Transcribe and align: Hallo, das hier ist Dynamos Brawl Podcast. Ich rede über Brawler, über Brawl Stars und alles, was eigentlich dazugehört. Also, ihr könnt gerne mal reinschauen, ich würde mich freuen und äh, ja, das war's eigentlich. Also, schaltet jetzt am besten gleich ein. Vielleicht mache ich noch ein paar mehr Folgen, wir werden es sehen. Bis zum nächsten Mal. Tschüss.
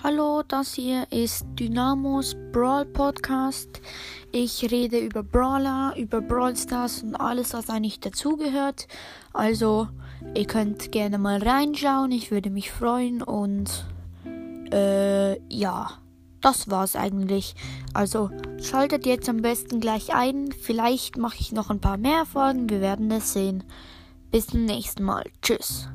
Hallo, 0.00 0.44
das 0.46 0.74
hier 0.74 1.10
ist 1.10 1.44
Dynamos 1.58 2.36
Brawl 2.52 2.84
Podcast. 2.84 3.80
Ich 4.30 4.70
rede 4.70 5.00
über 5.00 5.24
Brawler, 5.24 5.92
über 5.96 6.20
Brawl 6.20 6.56
Stars 6.56 7.02
und 7.02 7.16
alles, 7.16 7.52
was 7.52 7.68
eigentlich 7.68 7.98
dazugehört. 7.98 8.86
Also, 9.32 9.88
ihr 10.36 10.46
könnt 10.46 10.92
gerne 10.92 11.18
mal 11.18 11.42
reinschauen, 11.42 12.12
ich 12.12 12.30
würde 12.30 12.48
mich 12.48 12.70
freuen 12.70 13.22
und 13.22 13.86
äh, 14.72 15.40
ja, 15.52 15.90
das 16.40 16.70
war's 16.70 16.94
eigentlich. 16.94 17.56
Also, 17.92 18.30
schaltet 18.62 19.04
jetzt 19.04 19.28
am 19.28 19.42
besten 19.42 19.80
gleich 19.80 20.14
ein. 20.14 20.52
Vielleicht 20.52 21.16
mache 21.16 21.38
ich 21.40 21.50
noch 21.50 21.70
ein 21.70 21.80
paar 21.80 21.96
mehr 21.96 22.24
Folgen, 22.24 22.70
wir 22.70 22.80
werden 22.80 23.10
es 23.10 23.32
sehen. 23.32 23.64
Bis 24.30 24.46
zum 24.46 24.64
nächsten 24.64 25.02
Mal. 25.02 25.24
Tschüss. 25.42 25.88